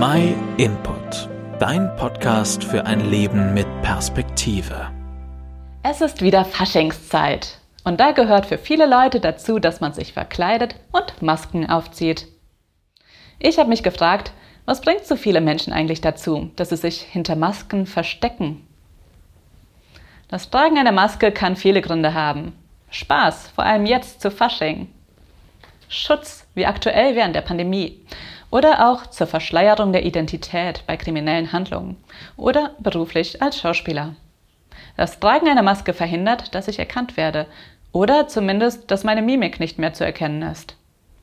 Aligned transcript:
My 0.00 0.34
Input, 0.58 1.26
dein 1.58 1.96
Podcast 1.96 2.62
für 2.62 2.84
ein 2.84 3.08
Leben 3.08 3.54
mit 3.54 3.66
Perspektive. 3.80 4.90
Es 5.82 6.02
ist 6.02 6.20
wieder 6.20 6.44
Faschingszeit. 6.44 7.56
Und 7.82 7.98
da 7.98 8.10
gehört 8.10 8.44
für 8.44 8.58
viele 8.58 8.84
Leute 8.84 9.20
dazu, 9.20 9.58
dass 9.58 9.80
man 9.80 9.94
sich 9.94 10.12
verkleidet 10.12 10.74
und 10.92 11.22
Masken 11.22 11.70
aufzieht. 11.70 12.26
Ich 13.38 13.58
habe 13.58 13.70
mich 13.70 13.82
gefragt, 13.82 14.32
was 14.66 14.82
bringt 14.82 15.06
so 15.06 15.16
viele 15.16 15.40
Menschen 15.40 15.72
eigentlich 15.72 16.02
dazu, 16.02 16.50
dass 16.56 16.68
sie 16.68 16.76
sich 16.76 17.00
hinter 17.00 17.34
Masken 17.34 17.86
verstecken? 17.86 18.66
Das 20.28 20.50
Tragen 20.50 20.76
einer 20.76 20.92
Maske 20.92 21.32
kann 21.32 21.56
viele 21.56 21.80
Gründe 21.80 22.12
haben. 22.12 22.52
Spaß, 22.90 23.48
vor 23.54 23.64
allem 23.64 23.86
jetzt 23.86 24.20
zu 24.20 24.30
Fasching. 24.30 24.88
Schutz, 25.88 26.46
wie 26.54 26.66
aktuell 26.66 27.14
während 27.14 27.34
der 27.34 27.42
Pandemie. 27.42 28.04
Oder 28.56 28.88
auch 28.88 29.06
zur 29.08 29.26
Verschleierung 29.26 29.92
der 29.92 30.06
Identität 30.06 30.82
bei 30.86 30.96
kriminellen 30.96 31.52
Handlungen. 31.52 31.98
Oder 32.38 32.70
beruflich 32.78 33.42
als 33.42 33.60
Schauspieler. 33.60 34.14
Das 34.96 35.20
Tragen 35.20 35.46
einer 35.46 35.62
Maske 35.62 35.92
verhindert, 35.92 36.54
dass 36.54 36.66
ich 36.66 36.78
erkannt 36.78 37.18
werde. 37.18 37.48
Oder 37.92 38.28
zumindest, 38.28 38.90
dass 38.90 39.04
meine 39.04 39.20
Mimik 39.20 39.60
nicht 39.60 39.78
mehr 39.78 39.92
zu 39.92 40.06
erkennen 40.06 40.40
ist. 40.40 40.74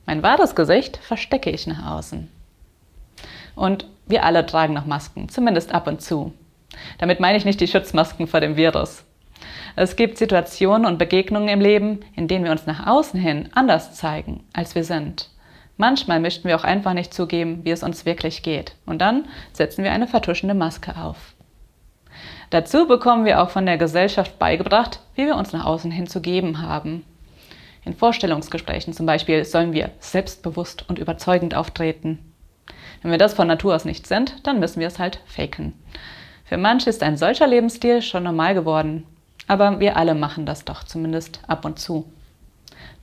Mein 0.06 0.22
wahres 0.22 0.54
Gesicht 0.54 0.98
verstecke 0.98 1.50
ich 1.50 1.66
nach 1.66 1.96
außen. 1.96 2.30
Und 3.56 3.88
wir 4.06 4.22
alle 4.22 4.46
tragen 4.46 4.74
noch 4.74 4.86
Masken, 4.86 5.28
zumindest 5.28 5.74
ab 5.74 5.88
und 5.88 6.02
zu. 6.02 6.32
Damit 6.98 7.18
meine 7.18 7.36
ich 7.36 7.44
nicht 7.44 7.60
die 7.60 7.66
Schutzmasken 7.66 8.28
vor 8.28 8.38
dem 8.38 8.54
Virus. 8.54 9.02
Es 9.74 9.96
gibt 9.96 10.18
Situationen 10.18 10.86
und 10.86 10.98
Begegnungen 10.98 11.48
im 11.48 11.60
Leben, 11.60 12.04
in 12.14 12.28
denen 12.28 12.44
wir 12.44 12.52
uns 12.52 12.66
nach 12.66 12.86
außen 12.86 13.18
hin 13.18 13.48
anders 13.54 13.92
zeigen, 13.96 14.44
als 14.52 14.76
wir 14.76 14.84
sind. 14.84 15.33
Manchmal 15.76 16.20
möchten 16.20 16.46
wir 16.46 16.56
auch 16.56 16.64
einfach 16.64 16.94
nicht 16.94 17.12
zugeben, 17.12 17.60
wie 17.64 17.70
es 17.70 17.82
uns 17.82 18.06
wirklich 18.06 18.42
geht. 18.42 18.76
Und 18.86 19.00
dann 19.00 19.26
setzen 19.52 19.82
wir 19.82 19.92
eine 19.92 20.06
vertuschende 20.06 20.54
Maske 20.54 20.96
auf. 20.96 21.34
Dazu 22.50 22.86
bekommen 22.86 23.24
wir 23.24 23.42
auch 23.42 23.50
von 23.50 23.66
der 23.66 23.78
Gesellschaft 23.78 24.38
beigebracht, 24.38 25.00
wie 25.16 25.26
wir 25.26 25.36
uns 25.36 25.52
nach 25.52 25.64
außen 25.64 25.90
hin 25.90 26.06
zu 26.06 26.20
geben 26.20 26.62
haben. 26.62 27.04
In 27.84 27.94
Vorstellungsgesprächen 27.94 28.92
zum 28.92 29.06
Beispiel 29.06 29.44
sollen 29.44 29.72
wir 29.72 29.90
selbstbewusst 29.98 30.88
und 30.88 30.98
überzeugend 30.98 31.54
auftreten. 31.54 32.18
Wenn 33.02 33.10
wir 33.10 33.18
das 33.18 33.34
von 33.34 33.48
Natur 33.48 33.74
aus 33.74 33.84
nicht 33.84 34.06
sind, 34.06 34.46
dann 34.46 34.60
müssen 34.60 34.80
wir 34.80 34.86
es 34.86 34.98
halt 34.98 35.20
faken. 35.26 35.74
Für 36.44 36.56
manche 36.56 36.88
ist 36.88 37.02
ein 37.02 37.16
solcher 37.16 37.46
Lebensstil 37.46 38.00
schon 38.00 38.22
normal 38.22 38.54
geworden. 38.54 39.06
Aber 39.46 39.80
wir 39.80 39.96
alle 39.96 40.14
machen 40.14 40.46
das 40.46 40.64
doch 40.64 40.84
zumindest 40.84 41.40
ab 41.46 41.64
und 41.64 41.78
zu. 41.78 42.10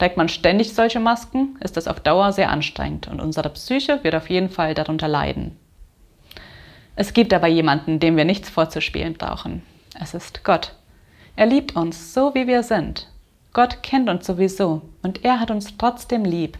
Trägt 0.01 0.17
man 0.17 0.29
ständig 0.29 0.73
solche 0.73 0.99
Masken, 0.99 1.59
ist 1.59 1.77
das 1.77 1.87
auf 1.87 1.99
Dauer 1.99 2.33
sehr 2.33 2.49
anstrengend 2.49 3.07
und 3.07 3.21
unsere 3.21 3.51
Psyche 3.51 4.03
wird 4.03 4.15
auf 4.15 4.31
jeden 4.31 4.49
Fall 4.49 4.73
darunter 4.73 5.07
leiden. 5.07 5.55
Es 6.95 7.13
gibt 7.13 7.31
aber 7.35 7.45
jemanden, 7.45 7.99
dem 7.99 8.17
wir 8.17 8.25
nichts 8.25 8.49
vorzuspielen 8.49 9.13
brauchen. 9.13 9.61
Es 10.01 10.15
ist 10.15 10.43
Gott. 10.43 10.73
Er 11.35 11.45
liebt 11.45 11.75
uns 11.75 12.15
so, 12.15 12.33
wie 12.33 12.47
wir 12.47 12.63
sind. 12.63 13.09
Gott 13.53 13.83
kennt 13.83 14.09
uns 14.09 14.25
sowieso 14.25 14.81
und 15.03 15.23
er 15.23 15.39
hat 15.39 15.51
uns 15.51 15.77
trotzdem 15.77 16.25
lieb. 16.25 16.57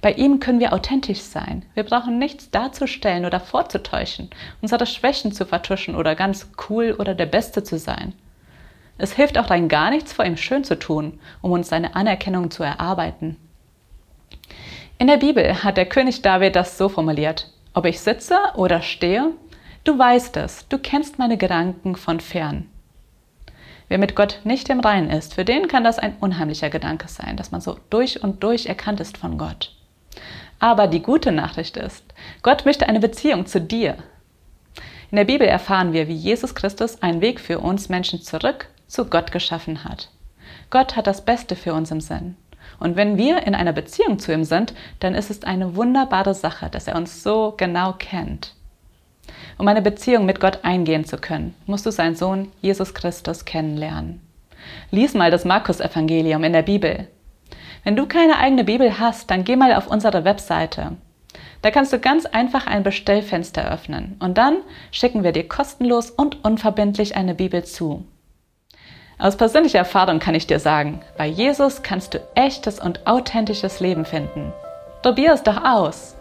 Bei 0.00 0.12
ihm 0.12 0.38
können 0.38 0.60
wir 0.60 0.72
authentisch 0.72 1.22
sein. 1.22 1.64
Wir 1.74 1.82
brauchen 1.82 2.20
nichts 2.20 2.52
darzustellen 2.52 3.24
oder 3.24 3.40
vorzutäuschen, 3.40 4.30
unsere 4.62 4.86
Schwächen 4.86 5.32
zu 5.32 5.44
vertuschen 5.44 5.96
oder 5.96 6.14
ganz 6.14 6.52
cool 6.68 6.94
oder 6.96 7.16
der 7.16 7.26
Beste 7.26 7.64
zu 7.64 7.80
sein. 7.80 8.12
Es 9.00 9.14
hilft 9.14 9.38
auch 9.38 9.48
rein 9.48 9.68
gar 9.68 9.90
nichts, 9.90 10.12
vor 10.12 10.26
ihm 10.26 10.36
schön 10.36 10.62
zu 10.62 10.78
tun, 10.78 11.18
um 11.40 11.52
uns 11.52 11.70
seine 11.70 11.96
Anerkennung 11.96 12.50
zu 12.50 12.62
erarbeiten. 12.62 13.36
In 14.98 15.06
der 15.06 15.16
Bibel 15.16 15.64
hat 15.64 15.78
der 15.78 15.86
König 15.86 16.20
David 16.20 16.54
das 16.54 16.76
so 16.76 16.90
formuliert. 16.90 17.50
Ob 17.72 17.86
ich 17.86 18.00
sitze 18.00 18.36
oder 18.56 18.82
stehe, 18.82 19.32
du 19.84 19.98
weißt 19.98 20.36
es, 20.36 20.68
du 20.68 20.78
kennst 20.78 21.18
meine 21.18 21.38
Gedanken 21.38 21.96
von 21.96 22.20
fern. 22.20 22.68
Wer 23.88 23.96
mit 23.96 24.14
Gott 24.14 24.40
nicht 24.44 24.68
im 24.68 24.80
Reinen 24.80 25.08
ist, 25.08 25.32
für 25.32 25.46
den 25.46 25.66
kann 25.66 25.82
das 25.82 25.98
ein 25.98 26.16
unheimlicher 26.20 26.68
Gedanke 26.68 27.08
sein, 27.08 27.38
dass 27.38 27.52
man 27.52 27.62
so 27.62 27.78
durch 27.88 28.22
und 28.22 28.42
durch 28.42 28.66
erkannt 28.66 29.00
ist 29.00 29.16
von 29.16 29.38
Gott. 29.38 29.74
Aber 30.58 30.88
die 30.88 31.00
gute 31.00 31.32
Nachricht 31.32 31.78
ist, 31.78 32.04
Gott 32.42 32.66
möchte 32.66 32.86
eine 32.86 33.00
Beziehung 33.00 33.46
zu 33.46 33.62
dir. 33.62 33.96
In 35.10 35.16
der 35.16 35.24
Bibel 35.24 35.46
erfahren 35.46 35.94
wir, 35.94 36.06
wie 36.06 36.14
Jesus 36.14 36.54
Christus 36.54 37.02
einen 37.02 37.22
Weg 37.22 37.40
für 37.40 37.60
uns 37.60 37.88
Menschen 37.88 38.20
zurück 38.20 38.68
zu 38.90 39.04
Gott 39.06 39.32
geschaffen 39.32 39.84
hat. 39.84 40.08
Gott 40.68 40.96
hat 40.96 41.06
das 41.06 41.24
Beste 41.24 41.56
für 41.56 41.72
uns 41.72 41.90
im 41.90 42.00
Sinn. 42.00 42.36
Und 42.78 42.96
wenn 42.96 43.16
wir 43.16 43.46
in 43.46 43.54
einer 43.54 43.72
Beziehung 43.72 44.18
zu 44.18 44.32
ihm 44.32 44.44
sind, 44.44 44.74
dann 44.98 45.14
ist 45.14 45.30
es 45.30 45.44
eine 45.44 45.76
wunderbare 45.76 46.34
Sache, 46.34 46.68
dass 46.70 46.88
er 46.88 46.96
uns 46.96 47.22
so 47.22 47.54
genau 47.56 47.94
kennt. 47.98 48.54
Um 49.58 49.68
eine 49.68 49.82
Beziehung 49.82 50.26
mit 50.26 50.40
Gott 50.40 50.60
eingehen 50.62 51.04
zu 51.04 51.18
können, 51.18 51.54
musst 51.66 51.86
du 51.86 51.92
seinen 51.92 52.16
Sohn 52.16 52.50
Jesus 52.60 52.94
Christus 52.94 53.44
kennenlernen. 53.44 54.20
Lies 54.90 55.14
mal 55.14 55.30
das 55.30 55.44
Markus-Evangelium 55.44 56.42
in 56.44 56.52
der 56.52 56.62
Bibel. 56.62 57.08
Wenn 57.84 57.96
du 57.96 58.06
keine 58.06 58.38
eigene 58.38 58.64
Bibel 58.64 58.98
hast, 58.98 59.30
dann 59.30 59.44
geh 59.44 59.56
mal 59.56 59.74
auf 59.74 59.86
unsere 59.86 60.24
Webseite. 60.24 60.96
Da 61.62 61.70
kannst 61.70 61.92
du 61.92 61.98
ganz 61.98 62.26
einfach 62.26 62.66
ein 62.66 62.82
Bestellfenster 62.82 63.70
öffnen 63.70 64.16
und 64.20 64.36
dann 64.38 64.58
schicken 64.90 65.22
wir 65.22 65.32
dir 65.32 65.46
kostenlos 65.46 66.10
und 66.10 66.44
unverbindlich 66.44 67.16
eine 67.16 67.34
Bibel 67.34 67.64
zu. 67.64 68.04
Aus 69.20 69.36
persönlicher 69.36 69.78
Erfahrung 69.78 70.18
kann 70.18 70.34
ich 70.34 70.46
dir 70.46 70.58
sagen, 70.58 71.02
bei 71.18 71.26
Jesus 71.26 71.82
kannst 71.82 72.14
du 72.14 72.20
echtes 72.34 72.80
und 72.80 73.06
authentisches 73.06 73.78
Leben 73.78 74.06
finden. 74.06 74.52
Probier 75.02 75.34
es 75.34 75.42
doch 75.42 75.62
aus. 75.62 76.16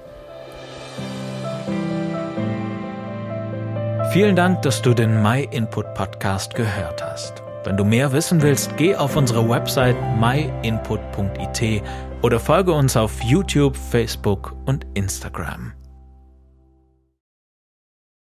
Vielen 4.12 4.36
Dank, 4.36 4.64
dass 4.64 4.82
du 4.82 4.94
den 4.94 5.22
My 5.22 5.48
Input 5.52 5.94
Podcast 5.94 6.56
gehört 6.56 7.02
hast. 7.02 7.42
Wenn 7.64 7.78
du 7.78 7.86
mehr 7.86 8.12
wissen 8.12 8.42
willst, 8.42 8.76
geh 8.76 8.96
auf 8.96 9.16
unsere 9.16 9.48
Website 9.48 9.96
myinput.it 10.20 11.84
oder 12.22 12.40
folge 12.40 12.74
uns 12.74 12.98
auf 12.98 13.22
YouTube, 13.22 13.78
Facebook 13.78 14.56
und 14.66 14.86
Instagram. 14.94 15.74